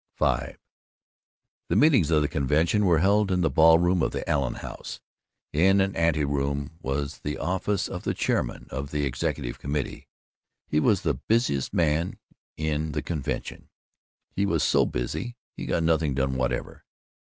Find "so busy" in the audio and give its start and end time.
14.63-15.27